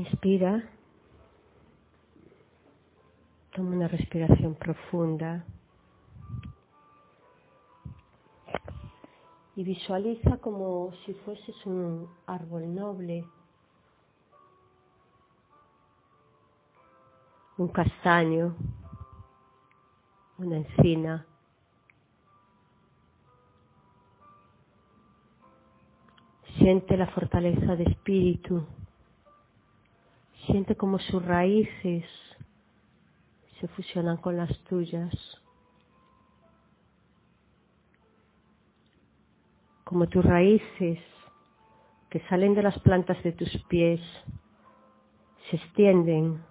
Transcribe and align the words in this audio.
Inspira. 0.00 0.66
Toma 3.52 3.76
una 3.76 3.86
respiración 3.86 4.54
profunda. 4.54 5.44
Y 9.56 9.62
visualiza 9.62 10.38
como 10.38 10.90
si 11.04 11.12
fueses 11.12 11.54
un 11.66 12.08
árbol 12.26 12.74
noble, 12.74 13.26
un 17.58 17.68
castaño, 17.68 18.56
una 20.38 20.56
encina. 20.56 21.26
Siente 26.56 26.96
la 26.96 27.08
fortaleza 27.08 27.76
de 27.76 27.84
espíritu. 27.84 28.66
Siente 30.46 30.76
como 30.76 30.98
sus 30.98 31.24
raíces 31.24 32.04
se 33.60 33.68
fusionan 33.68 34.16
con 34.16 34.36
las 34.36 34.58
tuyas. 34.64 35.12
Como 39.84 40.08
tus 40.08 40.24
raíces 40.24 40.98
que 42.08 42.20
salen 42.28 42.54
de 42.54 42.62
las 42.62 42.78
plantas 42.80 43.22
de 43.22 43.32
tus 43.32 43.50
pies 43.68 44.00
se 45.48 45.56
extienden 45.56 46.42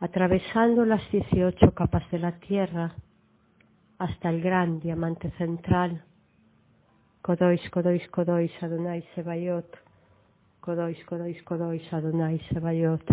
atravesando 0.00 0.84
las 0.84 1.02
18 1.10 1.74
capas 1.74 2.08
de 2.10 2.18
la 2.18 2.38
tierra 2.38 2.94
hasta 3.98 4.30
el 4.30 4.40
gran 4.40 4.78
diamante 4.80 5.30
central. 5.32 6.04
Kodois, 7.20 7.68
Kodois, 7.70 8.08
Kodois, 8.08 8.52
Adonai 8.62 9.02
Sebayot. 9.14 9.87
Adonai 11.92 12.38
Sebayot. 12.52 13.04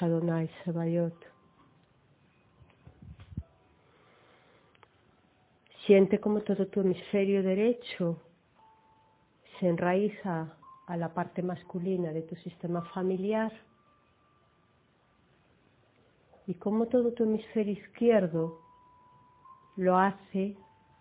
Adonai 0.00 0.50
Sebayot. 0.64 1.26
Siente 5.86 6.18
como 6.18 6.40
todo 6.40 6.66
tu 6.66 6.80
hemisferio 6.80 7.42
derecho 7.42 8.20
se 9.60 9.68
enraiza 9.68 10.56
a 10.86 10.96
la 10.96 11.14
parte 11.14 11.42
masculina 11.42 12.12
de 12.12 12.22
tu 12.22 12.34
sistema 12.36 12.82
familiar 12.92 13.52
y 16.46 16.54
como 16.54 16.86
todo 16.86 17.12
tu 17.12 17.24
hemisferio 17.24 17.72
izquierdo 17.72 18.60
lo 19.76 19.98
hace 19.98 20.56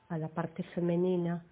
a 0.09 0.17
la 0.17 0.29
parte 0.29 0.63
femenina. 0.63 1.43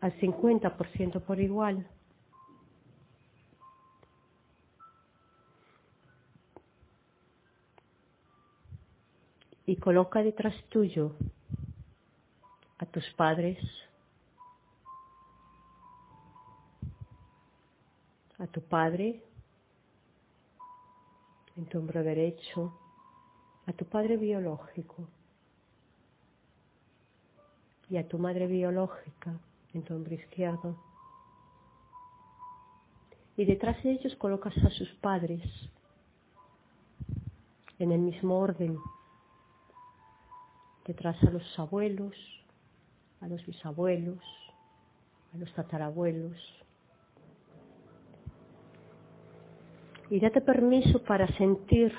Al 0.00 0.18
50% 0.18 1.20
por 1.22 1.40
igual. 1.40 1.86
Y 9.66 9.76
coloca 9.76 10.22
detrás 10.22 10.54
tuyo 10.68 11.14
a 12.78 12.86
tus 12.86 13.08
padres, 13.12 13.58
a 18.38 18.46
tu 18.46 18.62
padre 18.62 19.22
en 21.56 21.66
tu 21.66 21.78
hombro 21.78 22.02
derecho, 22.02 22.72
a 23.66 23.72
tu 23.72 23.84
padre 23.84 24.16
biológico 24.16 25.06
y 27.90 27.98
a 27.98 28.08
tu 28.08 28.18
madre 28.18 28.46
biológica 28.46 29.38
en 29.74 29.82
tu 29.82 29.94
hombro 29.94 30.14
izquierdo. 30.14 30.76
Y 33.36 33.44
detrás 33.44 33.82
de 33.82 33.92
ellos 33.92 34.14
colocas 34.16 34.56
a 34.58 34.70
sus 34.70 34.88
padres 34.94 35.42
en 37.78 37.92
el 37.92 38.00
mismo 38.00 38.38
orden. 38.38 38.78
Detrás 40.86 41.16
a 41.22 41.30
los 41.30 41.58
abuelos, 41.58 42.14
a 43.20 43.28
los 43.28 43.44
bisabuelos, 43.46 44.22
a 45.34 45.38
los 45.38 45.52
tatarabuelos. 45.54 46.36
Y 50.10 50.18
date 50.18 50.40
permiso 50.40 51.02
para 51.04 51.28
sentir 51.36 51.94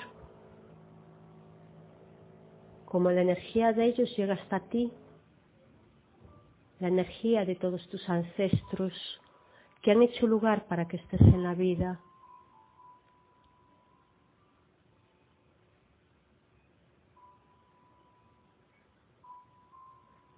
cómo 2.84 3.10
la 3.10 3.22
energía 3.22 3.72
de 3.72 3.86
ellos 3.86 4.14
llega 4.16 4.34
hasta 4.34 4.60
ti 4.60 4.92
la 6.82 6.88
energía 6.88 7.44
de 7.44 7.54
todos 7.54 7.88
tus 7.90 8.08
ancestros 8.08 8.92
que 9.82 9.92
han 9.92 10.02
hecho 10.02 10.26
lugar 10.26 10.66
para 10.66 10.88
que 10.88 10.96
estés 10.96 11.20
en 11.20 11.44
la 11.44 11.54
vida. 11.54 12.00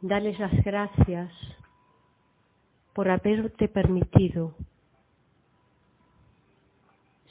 Dales 0.03 0.39
las 0.39 0.53
gracias 0.63 1.33
por 2.93 3.09
haberte 3.09 3.67
permitido 3.69 4.55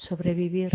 sobrevivir. 0.09 0.71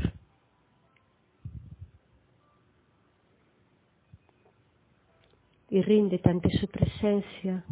Y 5.71 5.83
ríndete 5.83 6.31
ante 6.31 6.57
su 6.57 6.69
presencia. 6.69 7.65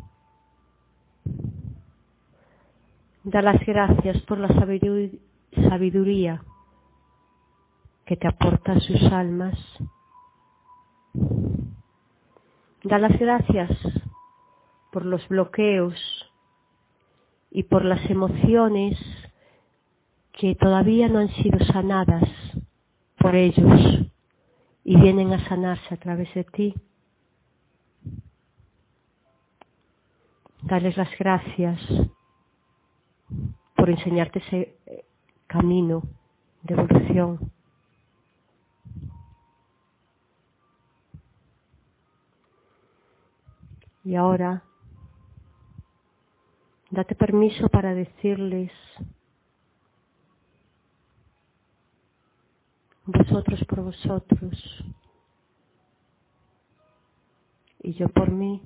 Da 3.27 3.43
las 3.43 3.59
gracias 3.67 4.23
por 4.23 4.39
la 4.39 4.47
sabiduría 5.69 6.45
que 8.05 8.17
te 8.17 8.29
aportan 8.29 8.81
sus 8.81 9.03
almas. 9.11 9.59
Da 12.85 12.99
las 13.01 13.19
gracias 13.19 13.69
por 14.93 15.05
los 15.05 15.27
bloqueos 15.27 15.97
y 17.51 17.65
por 17.65 17.85
las 17.85 18.09
emociones 18.09 18.97
que 20.31 20.55
todavía 20.55 21.09
no 21.09 21.19
han 21.19 21.31
sido 21.31 21.59
sanadas 21.65 22.31
por 23.19 23.35
ellos 23.35 24.07
y 24.85 25.01
vienen 25.01 25.33
a 25.33 25.49
sanarse 25.49 25.93
a 25.93 25.97
través 25.97 26.33
de 26.33 26.45
ti. 26.45 26.75
Dales 30.63 30.97
las 30.97 31.11
gracias 31.19 31.81
por 33.75 33.91
enseñarte 33.91 34.39
ese 34.39 34.79
eh, 34.87 35.05
camino 35.47 36.03
de 36.63 36.75
evolución. 36.75 37.53
Y 44.05 44.15
ahora, 44.15 44.63
date 46.91 47.15
permiso 47.15 47.69
para 47.69 47.93
decirles, 47.95 48.71
vosotros 53.07 53.65
por 53.65 53.83
vosotros 53.83 54.85
y 57.83 57.95
yo 57.95 58.09
por 58.09 58.31
mí. 58.31 58.63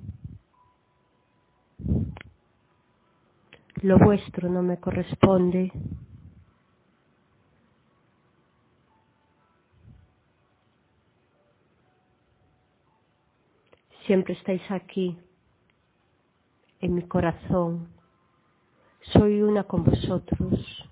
Lo 3.81 3.97
vuestro 3.97 4.47
no 4.47 4.61
me 4.61 4.79
corresponde. 4.79 5.71
Siempre 14.05 14.35
estáis 14.35 14.61
aquí, 14.69 15.17
en 16.79 16.93
mi 16.93 17.07
corazón. 17.07 17.87
Soy 19.13 19.41
una 19.41 19.63
con 19.63 19.83
vosotros. 19.83 20.87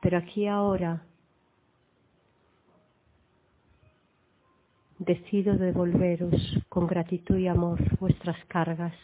Pero 0.00 0.16
aquí 0.16 0.46
ahora 0.46 1.04
decido 5.00 5.56
devolveros 5.56 6.34
con 6.68 6.86
gratitud 6.86 7.38
y 7.38 7.48
amor 7.48 7.80
vuestras 7.98 8.36
cargas. 8.46 8.94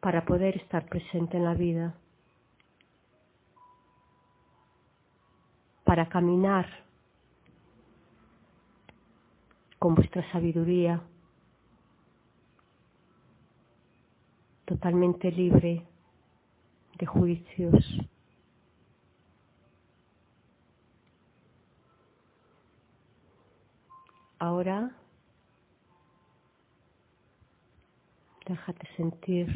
para 0.00 0.24
poder 0.24 0.56
estar 0.56 0.84
presente 0.86 1.36
en 1.36 1.44
la 1.44 1.54
vida, 1.54 1.94
para 5.84 6.08
caminar 6.08 6.66
con 9.78 9.94
vuestra 9.94 10.28
sabiduría, 10.32 11.00
totalmente 14.64 15.30
libre 15.30 15.86
de 16.98 17.06
juicios. 17.06 18.00
Ahora 24.42 24.90
déjate 28.44 28.88
sentir. 28.96 29.46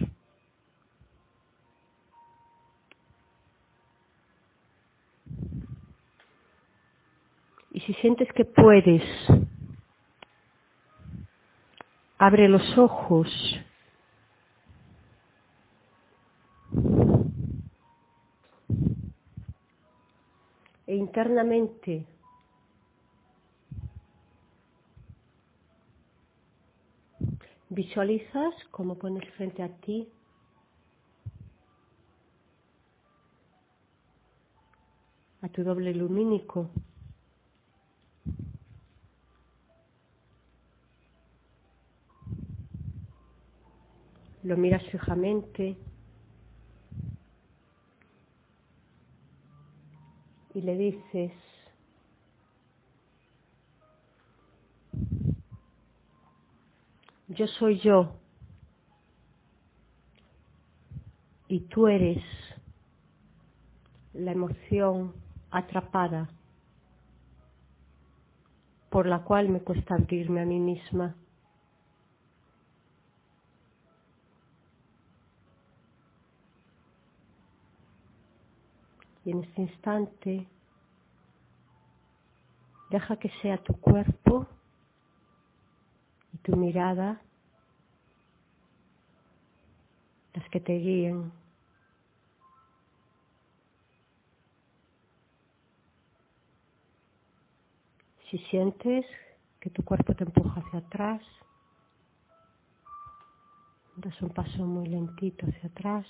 Y 7.72 7.80
si 7.80 7.94
sientes 7.94 8.32
que 8.32 8.44
puedes, 8.44 9.02
abre 12.18 12.48
los 12.48 12.78
ojos. 12.78 13.28
E 20.86 20.94
internamente 20.94 22.06
visualizas 27.68 28.54
cómo 28.70 28.96
pones 28.96 29.28
frente 29.34 29.62
a 29.62 29.68
ti 29.68 30.08
a 35.42 35.48
tu 35.48 35.62
doble 35.62 35.92
lumínico. 35.94 36.70
Lo 44.42 44.56
miras 44.56 44.82
fijamente 44.90 45.76
y 50.54 50.62
le 50.62 50.76
dices, 50.76 51.32
yo 57.36 57.46
soy 57.46 57.78
yo 57.80 58.16
y 61.48 61.60
tú 61.60 61.86
eres 61.86 62.24
la 64.14 64.32
emoción 64.32 65.14
atrapada 65.50 66.30
por 68.88 69.06
la 69.06 69.22
cual 69.22 69.50
me 69.50 69.60
cuesta 69.60 69.94
abrirme 69.94 70.40
a 70.40 70.46
mí 70.46 70.58
misma. 70.58 71.14
Y 79.24 79.32
en 79.32 79.42
este 79.44 79.62
instante, 79.62 80.48
deja 82.90 83.16
que 83.18 83.28
sea 83.42 83.58
tu 83.58 83.74
cuerpo 83.74 84.46
y 86.32 86.38
tu 86.38 86.56
mirada 86.56 87.20
las 90.36 90.48
que 90.50 90.60
te 90.60 90.74
guíen. 90.74 91.32
Si 98.30 98.38
sientes 98.50 99.06
que 99.60 99.70
tu 99.70 99.82
cuerpo 99.82 100.14
te 100.14 100.24
empuja 100.24 100.60
hacia 100.60 100.80
atrás, 100.80 101.22
das 103.96 104.20
un 104.20 104.28
paso 104.30 104.66
muy 104.66 104.86
lentito 104.88 105.46
hacia 105.46 105.70
atrás. 105.70 106.06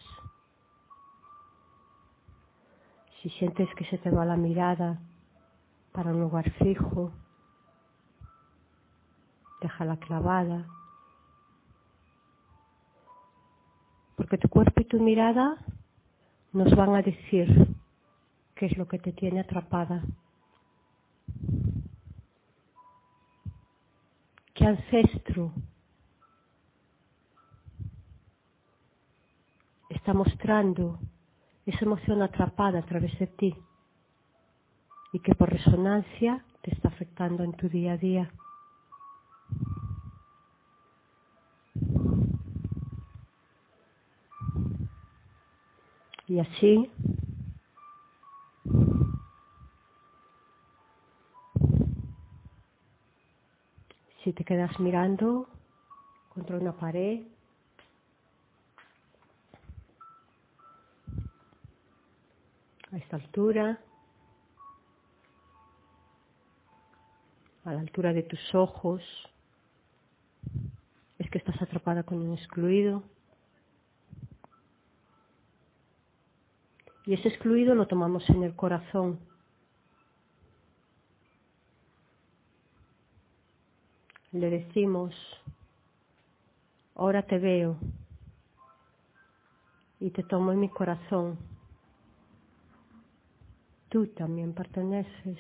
Si 3.23 3.31
sientes 3.31 3.69
que 3.77 3.85
se 3.85 3.99
te 3.99 4.11
va 4.11 4.25
la 4.25 4.37
mirada 4.37 4.99
para 5.93 6.11
un 6.11 6.21
lugar 6.21 6.51
fijo, 6.59 7.13
déjala 9.61 9.97
clavada. 9.99 10.67
Porque 14.27 14.39
tu 14.39 14.49
cuerpo 14.49 14.81
y 14.81 14.85
tu 14.87 14.99
mirada 14.99 15.57
nos 16.53 16.75
van 16.75 16.97
a 16.97 17.01
decir 17.01 17.47
qué 18.57 18.67
es 18.67 18.77
lo 18.77 18.89
que 18.89 18.99
te 18.99 19.13
tiene 19.13 19.39
atrapada. 19.39 20.03
¿Qué 24.53 24.67
ancestro 24.67 25.53
está 29.91 30.13
mostrando 30.13 30.99
esa 31.65 31.85
emoción 31.85 32.21
atrapada 32.21 32.81
a 32.81 32.85
través 32.85 33.17
de 33.21 33.29
ti 33.29 33.55
y 35.13 35.21
que 35.21 35.37
por 35.37 35.51
resonancia 35.51 36.45
te 36.63 36.75
está 36.75 36.89
afectando 36.89 37.45
en 37.45 37.53
tu 37.53 37.69
día 37.69 37.93
a 37.93 37.97
día? 37.97 38.33
Y 46.29 46.41
así 46.41 46.91
si 54.27 54.33
te 54.33 54.45
quedas 54.45 54.81
mirando 54.81 55.49
contra 56.35 56.59
una 56.59 56.73
pared, 56.73 57.23
a 62.91 62.97
esta 62.97 63.17
altura, 63.17 63.79
a 67.65 67.73
la 67.73 67.79
altura 67.79 68.13
de 68.13 68.25
tus 68.25 68.53
ojos, 68.53 69.03
es 71.19 71.31
que 71.31 71.39
estás 71.39 71.63
atrapada 71.63 72.03
con 72.03 72.19
un 72.19 72.37
excluido. 72.37 73.05
Y 77.07 77.15
ese 77.15 77.29
excluido 77.29 77.75
lo 77.77 77.87
tomamos 77.87 78.29
en 78.31 78.43
el 78.43 78.55
corazón. 78.57 79.21
Le 84.33 84.51
decimos, 84.51 85.15
ahora 86.97 87.23
te 87.23 87.39
veo 87.39 87.77
y 90.01 90.11
te 90.11 90.25
tomo 90.25 90.51
en 90.51 90.61
mi 90.61 90.69
corazón. 90.69 91.39
Tú 93.89 94.09
también 94.09 94.53
perteneces. 94.53 95.39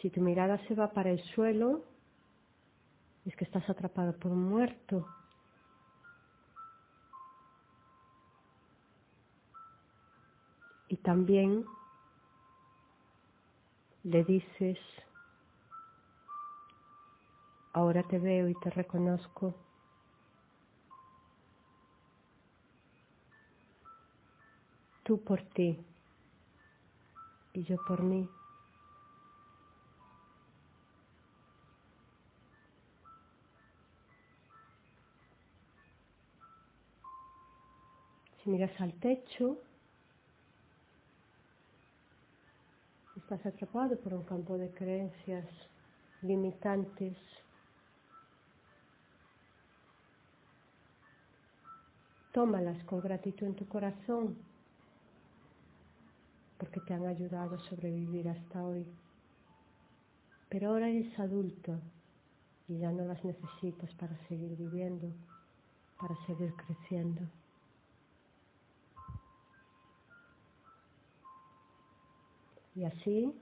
Si 0.00 0.10
tu 0.10 0.20
mirada 0.20 0.58
se 0.68 0.74
va 0.74 0.92
para 0.92 1.10
el 1.10 1.20
suelo, 1.34 1.84
es 3.24 3.34
que 3.34 3.44
estás 3.44 3.68
atrapado 3.68 4.12
por 4.16 4.30
un 4.30 4.48
muerto. 4.48 5.06
Y 10.88 10.96
también 10.98 11.66
le 14.04 14.24
dices, 14.24 14.78
ahora 17.72 18.02
te 18.04 18.18
veo 18.18 18.48
y 18.48 18.54
te 18.54 18.70
reconozco. 18.70 19.54
Tú 25.02 25.22
por 25.24 25.42
ti 25.42 25.84
y 27.52 27.64
yo 27.64 27.76
por 27.86 28.02
mí. 28.02 28.28
Si 38.42 38.50
miras 38.50 38.80
al 38.80 38.92
techo, 38.94 39.58
estás 43.16 43.44
atrapado 43.44 43.98
por 43.98 44.14
un 44.14 44.22
campo 44.22 44.56
de 44.56 44.70
creencias 44.70 45.46
limitantes. 46.22 47.16
Tómalas 52.32 52.82
con 52.84 53.00
gratitud 53.00 53.48
en 53.48 53.54
tu 53.56 53.66
corazón 53.66 54.36
porque 56.58 56.80
te 56.80 56.94
han 56.94 57.06
ayudado 57.06 57.56
a 57.56 57.60
sobrevivir 57.60 58.28
hasta 58.28 58.64
hoy. 58.64 58.86
Pero 60.48 60.70
ahora 60.70 60.88
eres 60.88 61.18
adulto 61.18 61.78
y 62.68 62.78
ya 62.78 62.90
no 62.90 63.04
las 63.04 63.24
necesitas 63.24 63.92
para 63.94 64.16
seguir 64.28 64.56
viviendo, 64.56 65.08
para 66.00 66.14
seguir 66.26 66.52
creciendo. 66.54 67.22
Y 72.78 72.84
así 72.84 73.34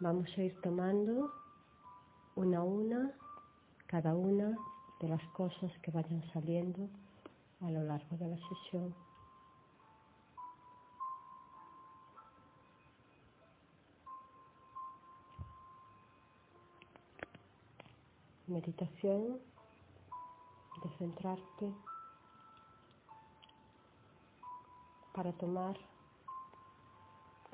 Vamos 0.00 0.28
a 0.36 0.42
ir 0.42 0.54
tomando 0.60 1.32
una 2.36 2.58
a 2.58 2.62
una 2.62 3.10
cada 3.88 4.14
una 4.14 4.56
de 5.00 5.08
las 5.08 5.22
cosas 5.30 5.72
que 5.82 5.90
vayan 5.90 6.22
saliendo 6.32 6.88
a 7.60 7.68
lo 7.68 7.82
largo 7.82 8.16
de 8.16 8.28
la 8.28 8.38
sesión. 8.48 8.94
Meditación 18.46 19.40
de 20.84 20.90
centrarte 20.98 21.74
para 25.12 25.32
tomar 25.32 25.76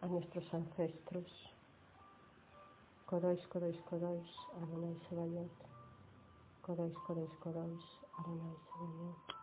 a 0.05 0.07
nuestros 0.07 0.45
ancestros. 0.53 1.33
Kodois, 3.07 3.41
Kodois, 3.49 3.79
Kodois, 3.89 4.29
Adonai 4.63 4.97
Sebayot. 5.09 5.51
Kodois, 6.61 6.93
Kodois, 7.07 7.35
Kodois, 7.41 7.85
Adonai 8.19 8.57
Sebayot. 8.69 9.34